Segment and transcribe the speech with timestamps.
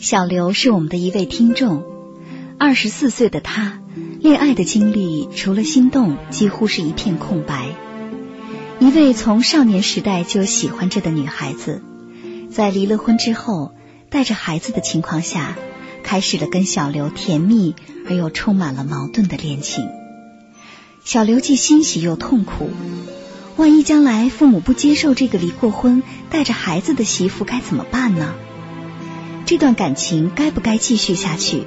[0.00, 1.82] 小刘是我们的一位听众，
[2.56, 3.80] 二十四岁的他，
[4.20, 7.74] 恋爱的经历除了心动，几乎是一片空白。
[8.78, 11.82] 一位从少年时代就喜欢着的女孩子，
[12.48, 13.72] 在离了婚之后，
[14.08, 15.58] 带着孩子的情况下，
[16.04, 17.74] 开始了跟小刘甜蜜
[18.08, 19.88] 而又充满了矛盾的恋情。
[21.02, 22.70] 小刘既欣喜又痛苦，
[23.56, 28.36] 万一将来父母不接受这个离过婚、带着孩子的媳妇，该怎么办呢？
[29.48, 31.62] 这段感情该不该继续下去？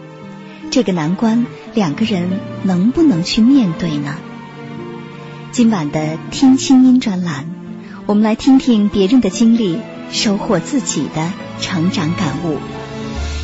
[0.70, 2.29] 这个难关，两个人
[2.62, 4.20] 能不能去面对呢？
[5.51, 7.49] 今晚的听清音专栏，
[8.05, 9.79] 我们来听听别人的经历，
[10.12, 12.60] 收获自己的成长感悟。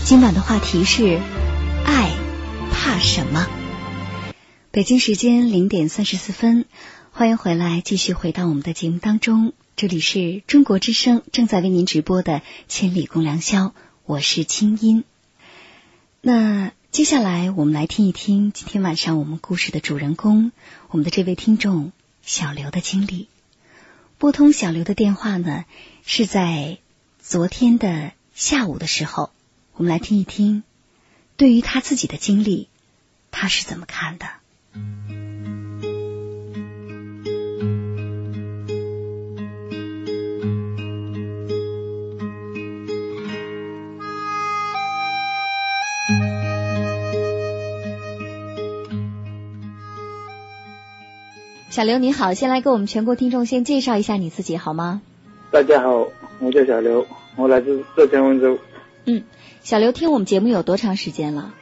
[0.06, 1.20] 今晚的话题是：
[1.84, 2.12] 爱
[2.72, 3.48] 怕什么？
[4.70, 6.66] 北京时间零点三十四分，
[7.10, 9.54] 欢迎回来，继续回到我们的节目当中。
[9.76, 12.34] 这里是中国之声正在为您直播的
[12.68, 13.66] 《千里共良宵》。
[14.08, 15.04] 我是清音。
[16.22, 20.54] 那接下来我们来听一听今天晚上我们故事的主人公，
[20.88, 21.92] 我们的这位听众
[22.22, 23.28] 小刘的经历。
[24.18, 25.66] 拨通小刘的电话呢，
[26.06, 26.78] 是在
[27.20, 29.30] 昨天的下午的时候。
[29.74, 30.64] 我们来听一听，
[31.36, 32.70] 对于他自己的经历，
[33.30, 35.27] 他是怎么看的。
[51.78, 55.04] 小刘你好，先来给我们全国听众先介绍一下你自己好吗？
[55.52, 56.08] 大家好，
[56.40, 57.06] 我叫小刘，
[57.36, 58.58] 我来自浙江温州。
[59.06, 59.22] 嗯，
[59.62, 61.54] 小刘听我们节目有多长时间了？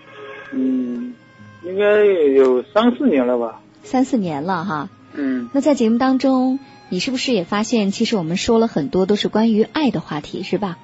[0.54, 1.14] 嗯，
[1.66, 3.60] 应该有三四年了吧。
[3.84, 4.90] 三四年了哈。
[5.16, 5.50] 嗯。
[5.52, 10.78] 那在节目当中，你是不是也发现，其实我们说了很多都是关于爱的话题，是吧？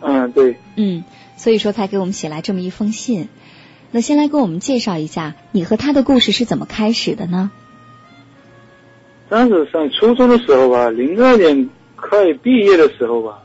[0.00, 0.58] 嗯，对。
[0.76, 1.02] 嗯，
[1.36, 3.28] 所以说才给我们写来这么一封信。
[3.90, 7.50] 那先来给我们介绍一下，你和他的故事是怎么开始的呢？
[9.28, 13.42] 当时上初中的时候吧，零二年快毕业的时候吧，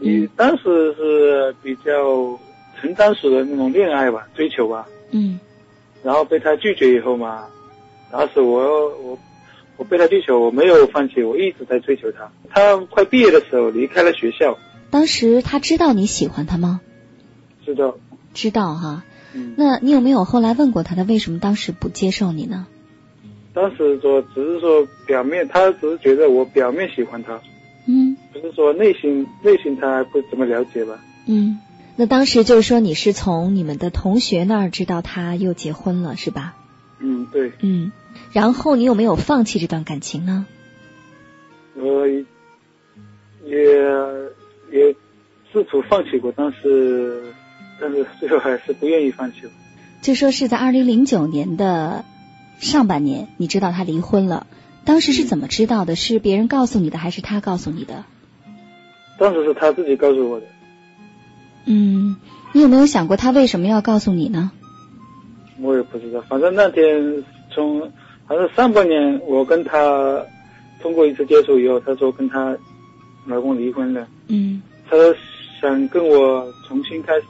[0.00, 2.38] 你当时是比较
[2.80, 4.86] 成当时的那种恋爱吧，追求吧。
[5.10, 5.38] 嗯。
[6.02, 7.44] 然后被他拒绝以后嘛，
[8.10, 9.18] 当时我我
[9.76, 12.30] 我被他拒绝，我没有放弃，我一直在追求他。
[12.48, 14.56] 他快毕业的时候离开了学校。
[14.90, 16.80] 当时他知道你喜欢他吗？
[17.66, 17.98] 知道。
[18.32, 19.04] 知道哈。
[19.34, 19.52] 嗯。
[19.58, 22.66] 那你有没有后来问过他，他为什么当时不接受你呢？
[23.52, 27.40] 当时说只是说表面，他只是觉得我表面喜欢他，
[27.86, 31.00] 嗯，不是说内心内心他还不怎么了解吧？
[31.26, 31.58] 嗯，
[31.96, 36.54] 那当时就是说你是从你们的同学那儿知道他又结婚了是吧？
[37.00, 37.50] 嗯，对。
[37.60, 37.90] 嗯，
[38.32, 40.46] 然后你有没有放弃这段感情呢？
[41.74, 42.24] 我也
[44.70, 44.94] 也
[45.52, 47.34] 试图放弃过，但是
[47.80, 49.50] 但是最后还是不愿意放弃了。
[50.02, 52.04] 就说是在二零零九年的。
[52.60, 54.46] 上半年你知道他离婚了，
[54.84, 55.96] 当时是怎么知道的？
[55.96, 58.04] 是别人告诉你的，还是他告诉你的？
[59.18, 60.46] 当时是他自己告诉我的。
[61.64, 62.16] 嗯，
[62.52, 64.52] 你有没有想过他为什么要告诉你呢？
[65.58, 67.80] 我也不知道，反正那天从
[68.26, 70.24] 反正上半年我跟他
[70.80, 72.56] 通过一次接触以后，他说跟他
[73.26, 74.06] 老公离婚了。
[74.28, 74.62] 嗯。
[74.88, 74.96] 他
[75.60, 77.26] 想跟我重新开始。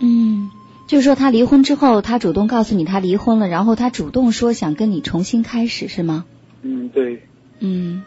[0.00, 0.50] 嗯。
[0.92, 6.26] 就是说，他离婚之后，他主动告诉你他离婚了，然后他主动说想跟你重新开始，是吗？
[6.60, 7.22] 嗯，对。
[7.60, 8.02] 嗯。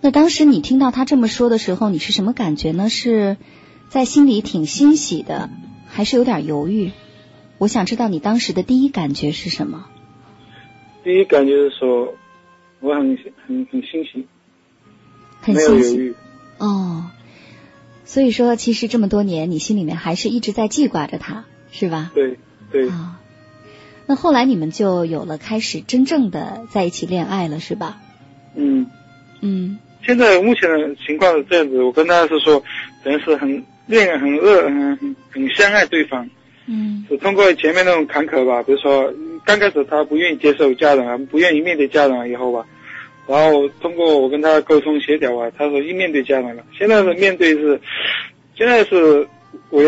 [0.00, 2.88] 那当时你听到他这么说的时候，你是什么感觉呢？
[2.88, 3.36] 是
[3.88, 5.48] 在心里挺欣喜的，
[5.86, 6.90] 还是有点犹豫？
[7.58, 9.86] 我想知道你当时的第一感觉是什么？
[11.04, 12.14] 第一感觉是说，
[12.80, 13.16] 我很
[13.46, 14.26] 很很欣喜，
[15.40, 16.14] 很欣喜。
[16.58, 17.12] 哦。
[18.04, 22.10] 所以说，其实这么多年，你心里面还是一直在记挂着他，是吧？
[22.14, 22.38] 对
[22.70, 22.88] 对。
[22.88, 23.20] 啊，
[24.06, 28.00] 那后来你们就有了开始真正的在一起恋爱了，是吧？
[28.54, 28.86] 嗯
[29.40, 29.78] 嗯。
[30.04, 32.62] 现在目前的情况是这样子，我跟他是说，
[33.04, 36.28] 等于是很恋爱很热，很很很相爱对方。
[36.66, 37.06] 嗯。
[37.08, 39.14] 是通过前面那种坎坷吧，比如说
[39.44, 42.66] 刚开始他不愿意接受家人啊，不愿意面对家人以后吧。
[43.26, 46.64] 然后通过我跟他沟通协调啊，他说一面对家人了。
[46.76, 47.80] 现在的面对是，
[48.56, 49.26] 现在是
[49.70, 49.82] 我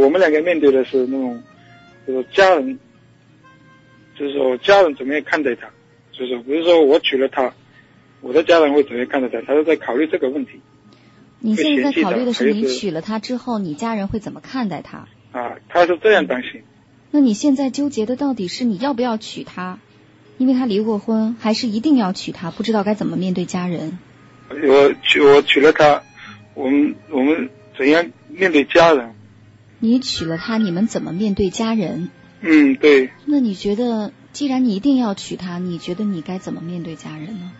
[0.00, 1.42] 我们两个面对的是那种，
[2.06, 2.78] 就是家人，
[4.18, 5.68] 就是说家人怎么样看待他，
[6.12, 7.52] 就是比如说我娶了她，
[8.20, 10.60] 我的家人会怎么样看待他，他是在考虑这个问题。
[11.40, 15.06] 你现在在考虑的是，你娶了她之后，你家人会怎么看待她？
[15.30, 16.62] 啊，他是这样担心。
[17.10, 19.78] 那你现在纠结的到底是你要不要娶她？
[20.38, 22.50] 因为他离过婚，还是一定要娶她？
[22.50, 23.98] 不知道该怎么面对家人。
[24.50, 26.02] 我娶我娶了她，
[26.54, 29.14] 我们我们怎样面对家人？
[29.80, 32.10] 你娶了她，你们怎么面对家人？
[32.40, 37.52] 嗯，对，那你觉得，既然你一定要娶她，你觉得你该怎么面对家人呢？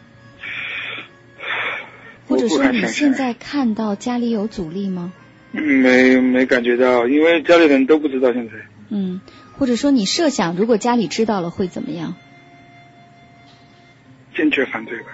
[2.29, 2.87] 或者说你。
[2.87, 5.13] 现在看到家里有阻力吗？
[5.51, 8.53] 嗯没没感觉到，因为家里人都不知道现在。
[8.91, 9.21] 嗯，
[9.59, 12.15] 或者说你设想，如果家里知道了会怎么样？
[14.39, 15.07] 坚决反对吧。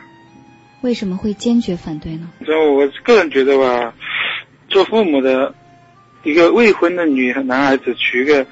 [0.82, 2.31] 为什么会坚决反对呢？
[2.41, 3.94] 然后我个人觉得吧，
[4.69, 5.55] 做父母的
[6.25, 8.47] 一个未婚的女男孩子娶一个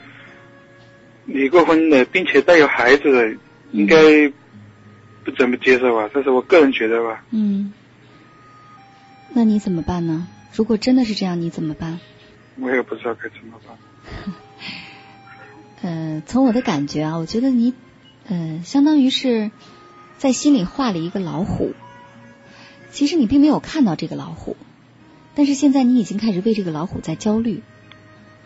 [1.26, 3.36] 离过婚的，并且带有孩子的，
[3.72, 3.96] 应该
[5.24, 6.08] 不怎么接受吧？
[6.14, 7.22] 这是我个人觉得吧。
[7.32, 7.70] 嗯，
[9.34, 10.26] 那你怎么办呢？
[10.54, 12.00] 如果真的是这样，你怎么办？
[12.58, 13.76] 我也不知道该怎么办。
[15.82, 17.74] 呃，从我的感觉啊，我觉得你，
[18.26, 19.50] 呃，相当于是
[20.22, 21.72] 在心里画了一个老虎，
[22.92, 24.56] 其实你并没有看到这个老虎，
[25.34, 27.60] 但是现在你已经开始为这个老虎在焦虑，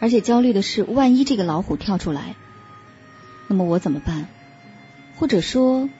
[0.00, 2.34] 而且焦虑的是，万一这个老虎跳出来，
[3.46, 4.26] 那么我怎么办？
[5.16, 5.90] 或者说，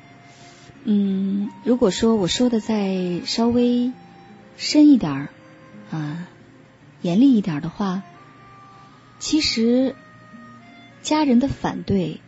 [0.84, 3.93] 嗯，如果说我说的再稍微
[4.56, 5.29] 深一点儿
[5.90, 6.26] 啊，
[7.02, 8.02] 严厉一点的话，
[9.19, 9.94] 其实
[11.02, 12.22] 家人的反对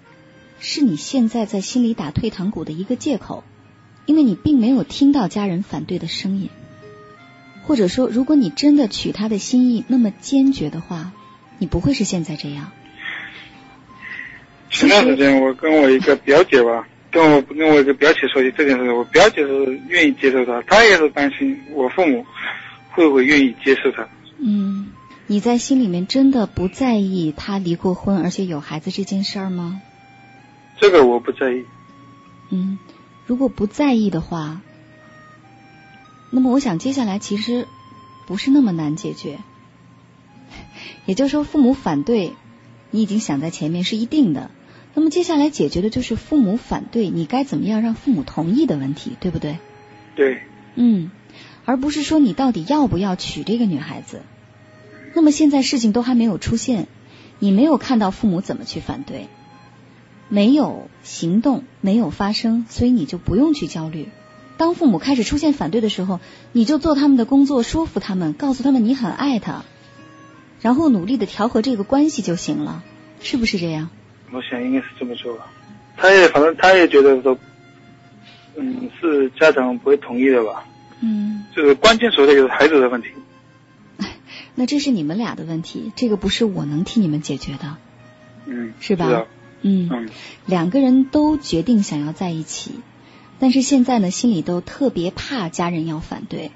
[0.60, 3.44] 是你现在在心里打退堂鼓的一个借口，
[4.06, 6.50] 因为你并没有听到家人反对的声音，
[7.64, 11.12] 或者说，如果你真的取他的心意那么坚决的话，
[11.58, 12.70] 你不会是现在这样。
[14.70, 22.24] 前段时间我跟我一个表姐吧，跟我跟我一个表姐说起这件事，我表姐是愿意接受他，她也是担心我父母
[22.90, 24.06] 会不会愿意接受他。
[24.38, 24.88] 嗯，
[25.26, 29.80] 你在心里面真的不在意他离过婚而且有孩子这件事儿吗？
[30.80, 31.64] 这个我不在意。
[32.50, 32.78] 嗯，
[33.26, 34.60] 如果不在意的话，
[36.30, 37.66] 那么我想接下来其实
[38.26, 39.38] 不是那么难解决。
[41.06, 42.32] 也就是说，父母反对，
[42.90, 44.50] 你已经想在前面是一定的。
[44.94, 49.58] 那么接下来解决的就是父母反对，你该怎么样让父母同意的问题，对不对？
[50.16, 50.42] 对，
[50.74, 51.10] 嗯，
[51.64, 54.22] 而不是说你到底要不要娶这个女孩子。
[55.14, 56.88] 那么现在事情都还没有出现，
[57.38, 59.28] 你没有看到父母怎么去反对，
[60.28, 64.08] 没有行动，没有发生，所以你就不用去焦虑。
[64.56, 66.20] 当父母开始出现反对的时候，
[66.52, 69.64] 你就做他们的工作，说服他们，告诉他们你很爱他，
[70.60, 72.82] 然后努力的调和这个关系就行了，
[73.20, 73.90] 是不是这样？
[74.32, 75.46] 我想应该是这么做吧。
[75.96, 77.38] 他也反正他也觉得说，
[78.56, 80.64] 嗯，是家长不会同意的吧？
[81.00, 83.08] 嗯，就是关键所在就是孩子的问题。
[84.54, 87.76] 那这是你们俩的问题，这个不是我能替你们解决的，
[88.46, 89.26] 嗯，是吧知道
[89.62, 89.88] 嗯。
[89.92, 90.08] 嗯
[90.46, 92.72] 两个人都决定想要在一起，
[93.38, 96.50] 但是现在呢，心里都特别怕家人要反对。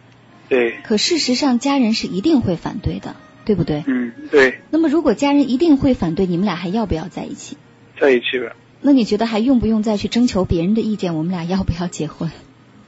[0.49, 3.85] 对，可事实上，家人是一定会反对的，对不对？
[3.87, 7.57] 嗯对，那么，如果家人一定会反对，你们俩还要不要在一起？
[8.01, 8.55] 在一起吧。
[8.81, 11.15] 那你觉得还用不用再去征求别人的意见？
[11.15, 12.31] 我们俩要不要结婚？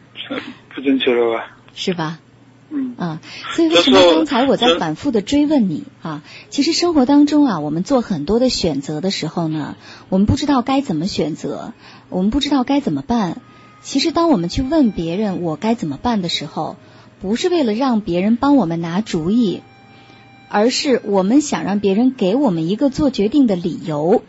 [0.75, 1.57] 不征求了吧？
[1.75, 2.19] 是吧？
[2.75, 3.21] 嗯啊，
[3.55, 6.23] 所以为什么刚才我在反复的追问你啊？
[6.51, 9.77] 其实生活当中啊，我们做很多的选择的时候呢，
[10.09, 11.73] 我们不知道该怎么选择，
[12.09, 13.41] 我们不知道该怎么办。
[13.83, 16.77] 其实当我们去问别人我该怎么办的时候，
[17.21, 19.63] 不是为了让别人帮我们拿主意，
[20.49, 24.23] 而是我们想让别人给我们一个做决定的理由，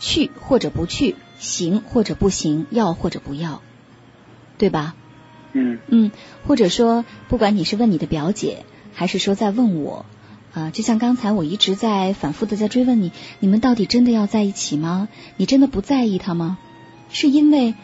[0.00, 3.62] 去或者不去，行或者不行，要或者不要，
[4.58, 4.94] 对吧？
[5.54, 6.10] 嗯嗯，
[6.46, 10.04] 或者说，不管你是问你的表姐，还是说在问我，
[10.52, 15.08] 啊、就像刚才我一直在反复的在追问你，你们到底真的要在一起吗？
[15.36, 16.58] 你真的不在意他吗？
[17.10, 17.74] 是因为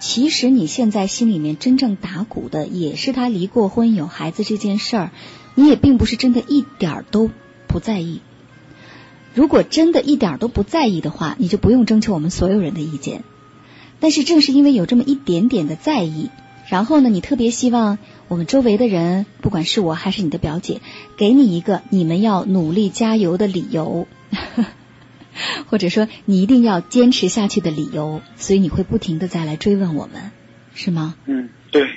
[0.00, 5.10] 其实你现在心里面真正打鼓的也是他离过婚有孩子这件事儿，
[5.54, 7.30] 你也并不是真的一点儿都
[7.66, 8.20] 不在意。
[9.32, 13.24] 如果真的一点儿都不在意的话，你就不用征求我们所有人的意见。
[13.98, 16.28] 但是正是因为有这么一点点的在意，
[16.68, 20.80] 然后呢，你特别希望我们周围的人，不管是我还是你的表姐，
[21.16, 24.06] 给你一个你们要努力加油的理由，
[25.68, 30.30] 或者说你一定要坚持下去的理由，所以你会不停的再来追问我们，
[30.74, 31.14] 是吗？
[31.26, 31.88] 嗯，对。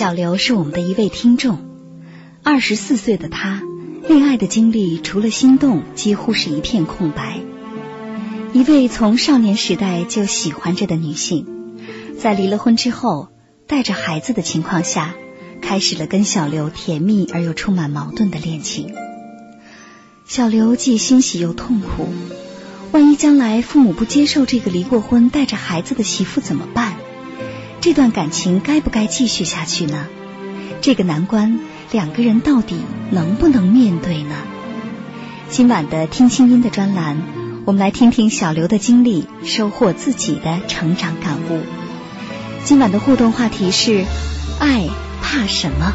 [0.00, 1.58] 小刘是我们的一位听众，
[2.42, 3.60] 二十四岁的他，
[4.08, 7.38] 恋爱的经历除了心动，几乎是一片空白。
[8.54, 11.76] 一位从少年时代就喜欢着的女性，
[12.18, 13.28] 在离了婚之后，
[13.66, 15.14] 带着孩子的情况下，
[15.60, 18.94] 开始了跟小刘甜蜜而又充满矛盾的恋情。
[20.24, 22.08] 小刘既欣喜又痛苦，
[22.90, 26.96] 万一将来父母不接受这个离过婚、带着孩子的媳妇怎么办？
[27.80, 30.06] 这段感情该不该继续下去呢？
[30.82, 31.58] 这个难关，
[31.90, 32.76] 两个人到底
[33.10, 34.34] 能不能面对呢？
[35.48, 37.16] 今晚的听清音的专栏，
[37.64, 41.62] 我们来听听小刘的经历，收获自己的成长感悟。
[42.64, 44.04] 今晚的互动话题是：
[44.58, 44.86] 爱
[45.22, 45.94] 怕什么？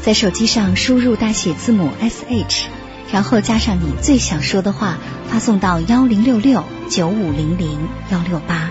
[0.00, 2.66] 在手机上输入大写字母 S H，
[3.10, 4.98] 然后加上你最想说的话，
[5.28, 7.78] 发送到幺零六六九五零零
[8.12, 8.70] 幺六八。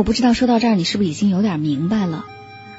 [0.00, 2.24] 我不知道说到这儿，你是不是已经有点明白了？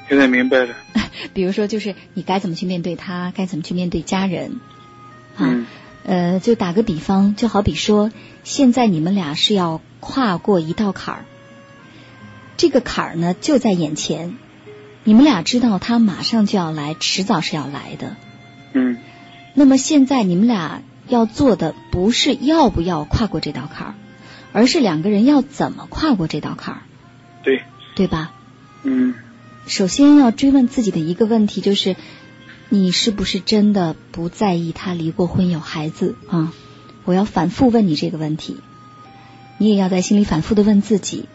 [0.09, 0.73] 现在明白了。
[1.35, 4.59] 比如说，就是你该怎么去面对他，该怎么去面对家人
[5.37, 5.45] 啊？
[5.45, 5.67] 嗯
[6.03, 8.11] 呃，就打个比方，就好比说，
[8.43, 11.25] 现在你们俩是要跨过一道坎儿，
[12.57, 14.35] 这个坎儿呢就在眼前，
[15.03, 18.15] 你们俩知道他马上就要来，迟早是要来的。
[18.73, 18.97] 嗯
[19.53, 23.93] 那么现在你们俩要做的不是要不要跨过这道坎儿，
[24.53, 26.81] 而是两个人要怎么跨过这道坎儿，
[27.95, 28.33] 对，吧？
[28.83, 29.13] 嗯
[29.67, 31.95] 首先要追问自己的一个问题就是，
[32.69, 36.51] 你是不是真的不在意他离过婚有孩子啊？
[37.05, 38.57] 我要反复问你这个问题，
[39.59, 41.25] 你也要在心里反复的问自己，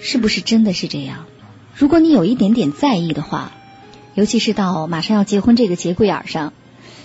[0.00, 1.24] 是不是真的是这样？
[1.74, 3.52] 如果你有一点点在意的话，
[4.14, 6.52] 尤其是到马上要结婚这个节骨眼儿上，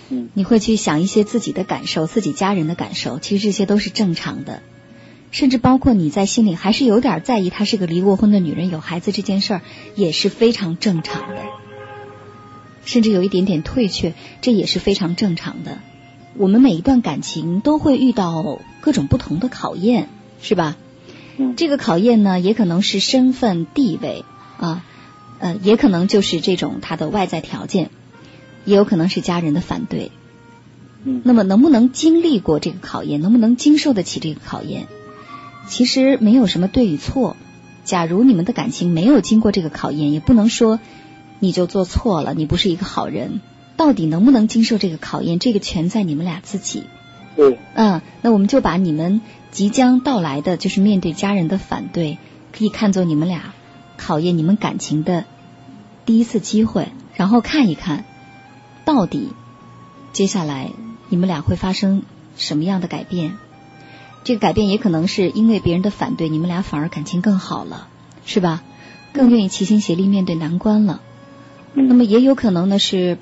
[0.10, 4.62] 嗯你会去想一些自己的感受、自己家人的感受，其实这些都是正常的。
[5.32, 9.62] 甚至包括你在心里还是有点在意她是个离过婚的女人有孩子这件事儿，
[9.96, 11.42] 也是非常正常的。
[12.86, 15.80] 甚至有一点点退却，这也是非常正常的。
[16.36, 20.08] 我们每一段感情都会遇到各种不同的考验，
[20.42, 20.78] 是吧？
[21.38, 24.24] 嗯这个考验呢，也可能是身份地位
[24.58, 24.84] 啊，
[25.40, 27.92] 呃，也可能就是这种他的外在条件，
[28.66, 30.12] 也有可能是家人的反对。
[31.04, 34.88] 嗯那么能不能经历过这个考验，能不能经受得起这个考验，
[35.68, 37.36] 其实没有什么对与错。
[37.84, 40.80] 假如你们的感情没有经过这个考验，也不能说
[41.40, 43.42] 你就做错了，你不是一个好人。
[43.78, 46.84] 到底能不能经受这个考验，这个全在你们俩自己。
[47.36, 49.22] 对，嗯，那我们就把你们
[49.52, 52.18] 即将到来的，就是面对家人的反对，
[52.52, 53.54] 可以看作你们俩
[53.98, 55.26] 考验你们感情的
[56.06, 58.04] 第一次机会，然后看一看，
[58.84, 59.30] 到底
[60.12, 60.72] 接下来
[61.10, 62.02] 你们俩会发生
[62.36, 63.38] 什么样的改变。
[64.28, 67.88] 这个改变也可能是因为别人的反对，你们俩反而感情更好了，
[68.26, 68.62] 是吧？
[69.14, 71.00] 更愿意齐心协力面对难关了。
[71.76, 73.18] 嗯那么也有可能呢是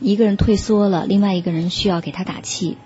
[0.00, 2.78] 一个人退缩了，另外一个人需要给他打气。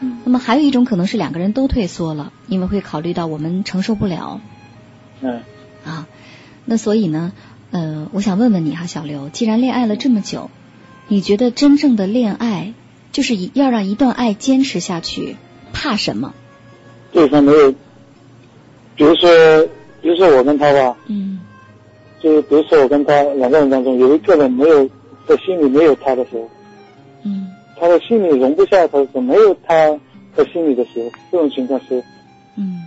[0.00, 4.40] 嗯那么还有一种可能是两个人都退缩了，因为会考虑到我们承受不了
[5.20, 5.42] 嗯
[5.84, 6.08] 啊。
[6.64, 7.32] 那所以呢，
[7.70, 10.50] 呃，我想问问你哈，小刘，既然恋爱了这么久，
[11.06, 12.74] 你觉得真正的恋爱
[13.12, 15.36] 就是要让一段爱坚持下去，
[15.72, 16.34] 怕什么？
[17.12, 17.70] 对方没有，
[18.96, 19.28] 比如说，
[20.00, 21.38] 比如说我跟他吧，嗯。
[22.20, 24.88] 就是比如说我跟他两个人当中有一个人没有
[25.26, 26.48] 在心里没有他的时候，
[27.24, 27.48] 嗯。
[27.78, 29.98] 他的心里容不下他的时候，没有他
[30.36, 32.02] 在心里的时候，这种情况是
[32.56, 32.86] 嗯。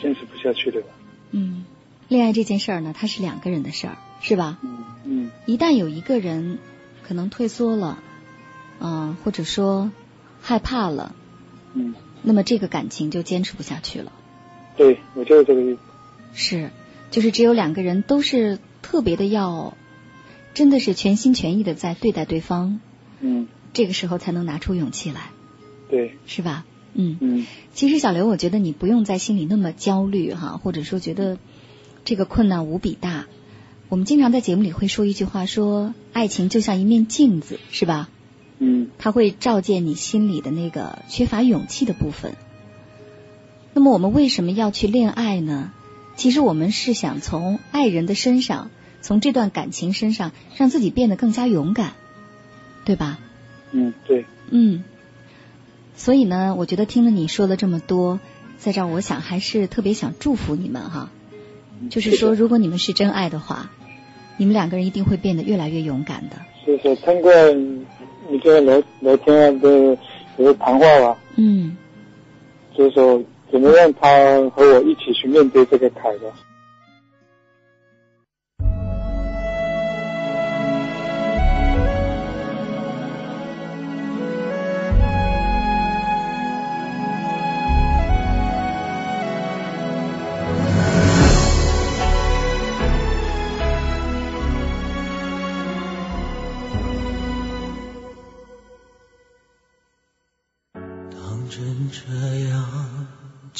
[0.00, 0.86] 坚持不下去的吧？
[1.30, 1.64] 嗯，
[2.08, 4.58] 恋爱这件事儿呢，它是两个人的事儿，是吧？
[4.62, 5.30] 嗯嗯。
[5.44, 6.58] 一旦有一个人
[7.06, 7.98] 可能退缩了，
[8.80, 9.90] 嗯、或者说
[10.40, 11.14] 害怕了，
[11.74, 14.12] 嗯，那么这个感情就坚持不下去了。
[14.76, 15.80] 对我就是这个意思。
[16.32, 16.70] 是，
[17.10, 19.76] 就是只有两个人都是特别的要，
[20.54, 22.80] 真的是全心全意的在对待对方，
[23.20, 25.30] 嗯，这个时候才能拿出勇气来，
[25.90, 26.64] 对，是吧？
[26.94, 31.38] 嗯，嗯其实小刘，我觉得你不用在心里那么焦虑哈，或者说觉得
[32.04, 33.26] 这个困难无比大。
[33.88, 38.08] 我们经常在节目里会说一句话，说爱情就像一面镜子，是吧？
[38.60, 42.34] 嗯它会照见你心里的那个缺乏勇气的部分。
[43.72, 45.72] 那么我们为什么要去恋爱呢？
[46.16, 51.94] 其实我们是想从爱人的身上，从这段感情身上，让自己变得更加勇敢，
[52.84, 53.18] 对吧？
[53.72, 54.84] 嗯，对，嗯。
[55.96, 58.20] 所以呢，我觉得听了你说了这么多，
[58.58, 61.10] 在这儿我想还是特别想祝福你们哈，
[61.88, 63.70] 就是说，如果你们是真爱的话，
[64.36, 66.36] 你们两个人一定会变得越来越勇敢的。
[66.66, 67.32] 谢谢，通过
[68.30, 69.98] 你跟他聊聊天啊，跟
[70.38, 71.76] 就是谈话吧，嗯，
[72.76, 74.08] 就是说怎么让他
[74.50, 76.32] 和我一起去面对这个坎的。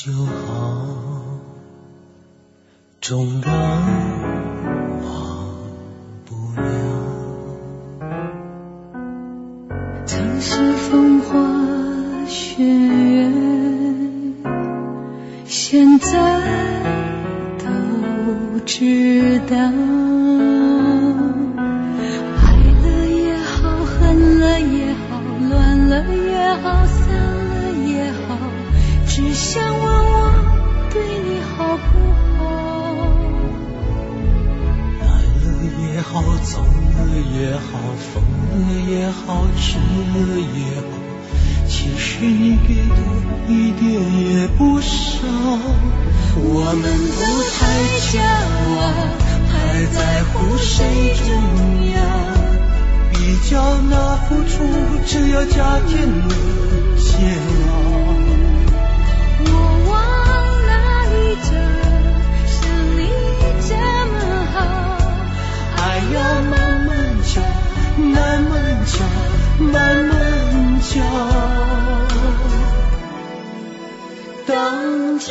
[0.02, 0.86] 就好，
[3.02, 3.52] 纵然
[5.02, 5.46] 忘
[6.24, 6.62] 不了。
[10.06, 11.36] 曾是风花
[12.26, 13.30] 雪月，
[15.44, 16.40] 现在
[17.58, 17.66] 都
[18.64, 19.54] 知道。
[22.38, 26.86] 爱了也好，恨了也好，乱，了也好，
[29.20, 30.32] 只想问我
[30.90, 31.82] 对你好不
[32.38, 32.40] 好？
[34.98, 35.04] 来
[35.44, 35.46] 了
[35.78, 36.12] 也好，
[36.42, 36.98] 走了
[37.36, 37.68] 也好，
[38.00, 38.58] 疯了
[38.88, 40.88] 也好，痴了也好，
[41.68, 42.96] 其实你给的
[43.46, 44.88] 一点也不少。
[46.36, 46.82] 我们
[47.14, 47.20] 都
[47.52, 47.60] 太
[48.08, 48.18] 骄
[48.80, 48.82] 傲，
[49.52, 49.52] 太
[49.84, 51.28] 在乎谁重
[51.92, 52.00] 要，
[53.12, 53.14] 比
[53.50, 53.52] 较
[53.90, 54.64] 那付出，
[55.06, 56.24] 只要加添了
[56.96, 57.36] 煎
[69.60, 71.00] 慢慢教，
[74.46, 75.28] 当真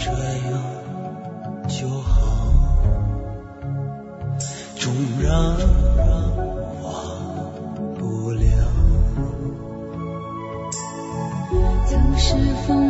[0.00, 0.16] 这样
[1.68, 2.46] 就好，
[4.76, 5.32] 纵然
[6.82, 6.86] 忘
[7.98, 8.46] 不了。
[11.86, 12.87] 曾是风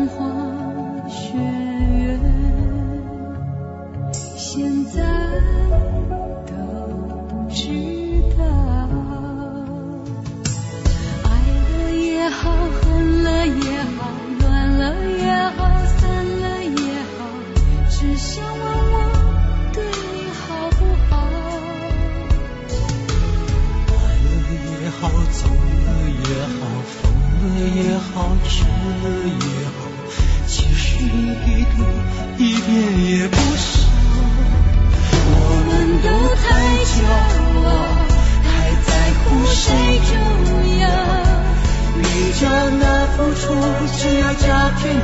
[43.97, 45.03] 只要加添了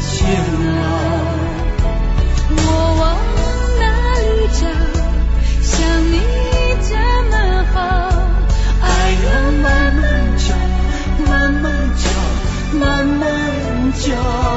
[0.00, 0.18] 煎
[0.66, 0.82] 熬。
[2.52, 2.58] 我
[3.00, 3.02] 往
[3.78, 3.82] 哪
[4.20, 4.62] 里找？
[5.62, 5.68] 像
[6.10, 6.14] 你
[6.88, 6.90] 这
[7.30, 7.32] 么
[7.72, 7.78] 好，
[8.82, 8.84] 爱
[9.24, 9.26] 要
[9.62, 10.02] 慢慢
[10.36, 10.48] 找，
[11.28, 11.64] 慢慢
[11.96, 12.04] 找，
[12.78, 13.22] 慢慢
[13.94, 14.49] 找。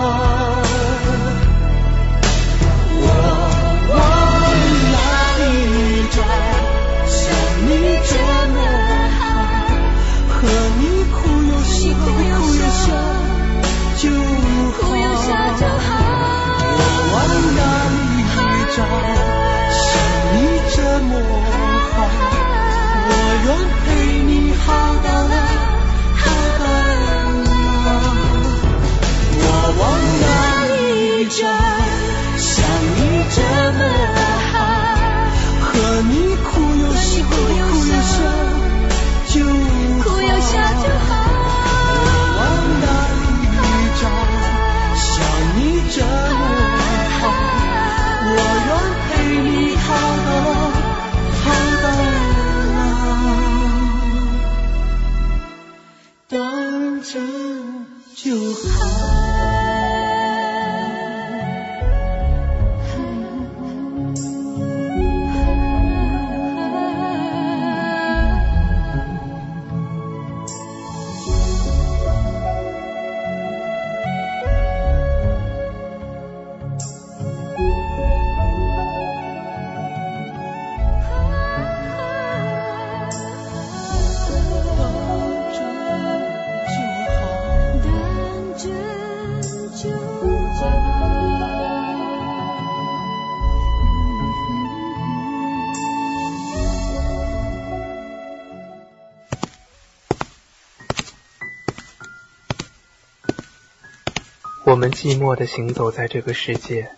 [104.83, 106.89] 我们寂寞地行走在这个世界，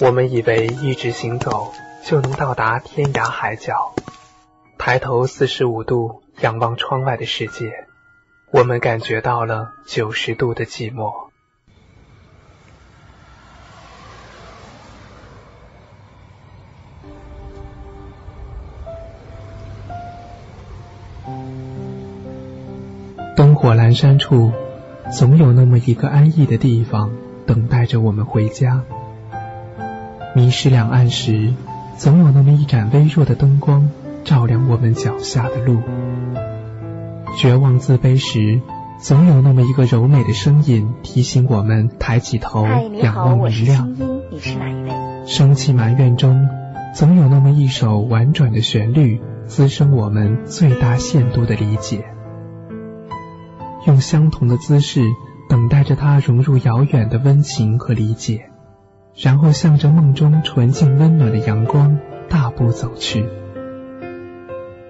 [0.00, 1.72] 我们以为一直行走
[2.04, 3.94] 就能到达天涯海角。
[4.76, 7.86] 抬头四十五度仰望窗外的世界，
[8.50, 11.12] 我们感觉到了九十度的寂寞。
[23.36, 24.52] 灯火阑珊处，
[25.12, 27.10] 总有那么一个安逸的地方，
[27.46, 28.82] 等待着我们回家。
[30.34, 31.52] 迷失两岸时，
[31.98, 33.90] 总有那么一盏微弱的灯光，
[34.24, 35.82] 照亮我们脚下的路。
[37.36, 38.62] 绝望自卑时，
[39.00, 42.66] 总有那么一个柔美的声音，提醒我们抬起头，
[43.02, 43.94] 仰望明亮。
[44.30, 44.90] 你是哪一位？
[45.26, 46.48] 生气埋怨中，
[46.94, 52.06] 总有那么一首婉转的旋律，滋生我们最大限度的理解。
[53.86, 55.02] 用相同的姿势
[55.48, 58.50] 等待着它融入遥远的温情和理解，
[59.16, 63.26] 然后向着梦中纯净温暖的阳光大步走去。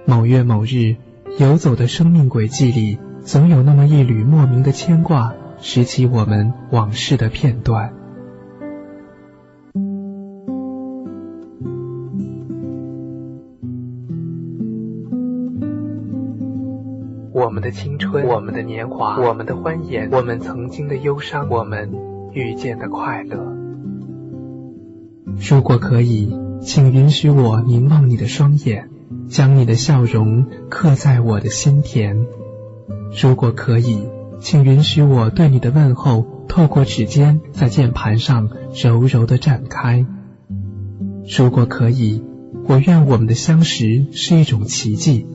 [0.04, 0.96] 某月某日，
[1.38, 7.94] 游走的生命轨迹里，总有那么一缕莫名的牵挂，拾起我们往事的片段。
[17.52, 21.92] 们的青春，我们的年华，我们的欢颜，我们曾经的忧伤，我们
[22.32, 23.36] 遇见的快乐。
[25.36, 28.88] 如果可以，请允许我凝望你的双眼，
[29.28, 32.26] 将你的笑容刻在我的心田。
[33.22, 34.08] 如果可以，
[34.40, 38.48] 请允许我对你的问候透过指尖在键盘上
[38.82, 40.06] 柔柔的展开。
[41.38, 42.24] 如果可以，
[42.66, 45.26] 我愿我们的相识是一种奇迹。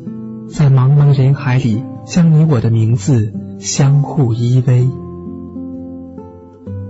[0.49, 4.89] 在茫茫人海里，将你我的名字相互依偎。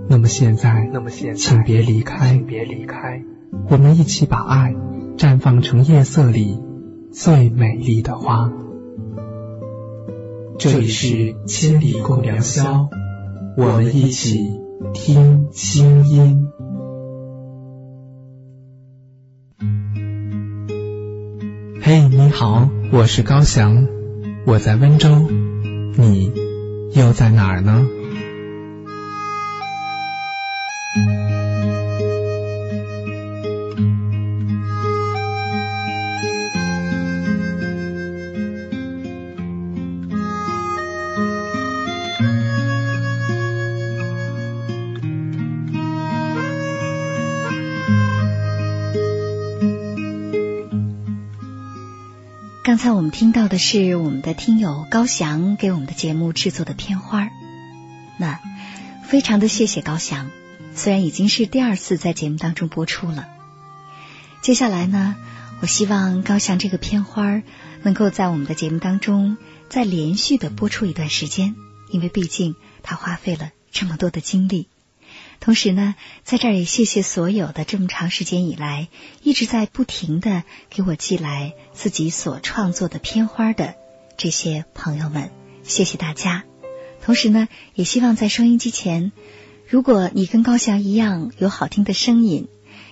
[0.08, 3.22] 那么现在，那么现在，请别离开，请别离开，
[3.68, 4.74] 我们一起把爱
[5.16, 6.60] 绽放成夜色里
[7.12, 8.50] 最美丽的花。
[10.58, 12.88] 这里是千里共良宵，
[13.56, 14.38] 我们一起
[14.94, 16.48] 听清音。
[21.88, 23.88] 嘿，你好，我是高翔，
[24.44, 25.26] 我在温州，
[25.96, 26.30] 你
[26.92, 27.86] 又在哪儿呢？
[53.10, 57.28] 听到的是我们的听友高翔给我们的节目制作的片花
[58.16, 58.40] 那
[59.04, 60.30] 非常的谢谢高翔，
[60.74, 63.26] 虽然已经是第二次在节目当中播出了。
[64.42, 65.16] 接下来呢，
[65.60, 67.42] 我希望高翔这个片花
[67.82, 69.36] 能够在我们的节目当中
[69.68, 71.54] 再连续的播出一段时间，
[71.90, 74.68] 因为毕竟他花费了这么多的精力。
[75.40, 78.88] 同时呢，在这儿也谢谢所有的这么长时间以来
[79.22, 83.74] 一直在不停的给我寄来自己所创作的片花的
[84.16, 85.30] 这些朋友们，
[85.62, 86.44] 谢谢大家。
[87.00, 89.12] 同时呢，也希望在收音机前，
[89.66, 92.48] 如果你跟高翔一样有好听的声音，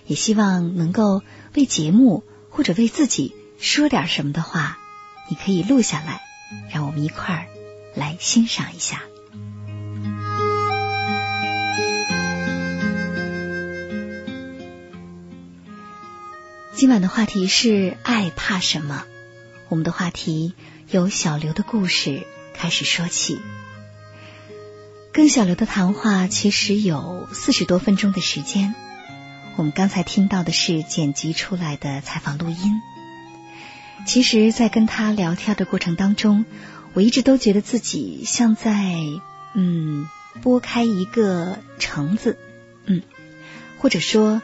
[0.06, 1.22] 也希望能够
[1.54, 4.78] 为节目或者为自己说点什么的话，
[5.28, 6.20] 你可以录下来，
[6.72, 7.46] 让我们一块儿
[7.94, 9.02] 来欣赏一下。
[16.76, 19.04] 今晚的话题是爱怕什么？
[19.70, 20.52] 我们的话题
[20.90, 23.40] 由小刘的故事开始说起。
[25.10, 28.74] 跟小刘的谈话其实有四十多分钟的时间。
[29.56, 32.82] 我们刚才听到的是剪辑出来的采访录音。
[34.06, 36.44] 其实，在跟他聊天的过程当中，
[36.92, 38.92] 我一直都觉得自己像在
[39.54, 40.06] 嗯
[40.42, 42.36] 剥开一个橙子，
[42.84, 43.00] 嗯，
[43.78, 44.42] 或者说。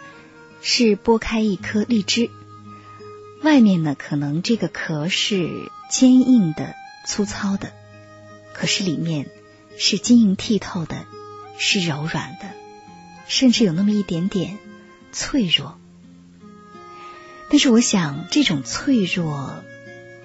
[0.62, 2.30] 是剥开一颗荔枝，
[3.42, 7.72] 外面呢可能这个壳是坚硬的、粗糙的，
[8.54, 9.28] 可是里面
[9.76, 11.04] 是晶莹剔透的，
[11.58, 12.48] 是柔软的，
[13.26, 14.58] 甚至有那么一点点
[15.10, 15.78] 脆弱。
[17.50, 19.62] 但是我想，这种脆弱，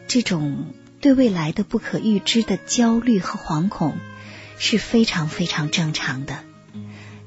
[0.08, 0.67] 这种
[1.02, 3.97] 对未来的不可预知的焦虑和惶恐，
[4.60, 6.43] 是非常非常正常的。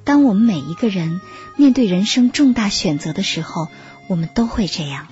[0.04, 1.20] 当我们每一个人
[1.56, 3.68] 面对人生重大选择的时候，
[4.08, 5.06] 我们都会这样。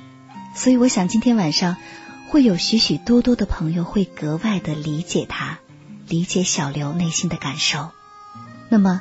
[0.55, 1.77] 所以，我想今天晚上
[2.29, 5.59] 会有许许多多的朋友会格外的理解他，
[6.09, 7.91] 理解小刘内心的感受。
[8.69, 9.01] 那么，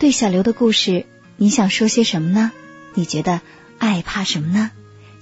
[0.00, 1.06] 对小刘的故事，
[1.36, 2.50] 你想说些什么呢？
[2.94, 3.40] 你觉得
[3.78, 4.70] 爱怕什么呢？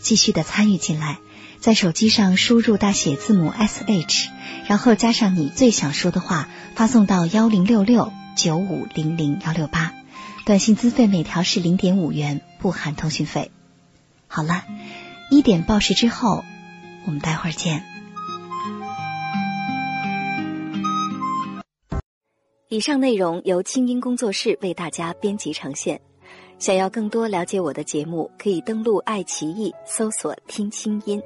[0.00, 1.18] 继续的参与进来，
[1.60, 4.30] 在手机上输入大写字母 S H，
[4.66, 9.92] 然后加上你最想说的话，发送到幺零六六九五零零幺六八，
[10.46, 13.50] 短信资费每条是零点五元，不含通讯费。
[14.28, 14.62] 好了，
[15.28, 16.44] 一点报时之后，
[17.04, 17.82] 我们待会儿见。
[22.68, 26.00] 以上内容由清音工作室为大家编辑呈现。
[26.60, 31.20] 想要更多了解我的节目，可以登录爱奇艺搜索“听清音”。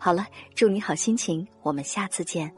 [0.00, 2.57] 好了，祝你好心情，我们下次见。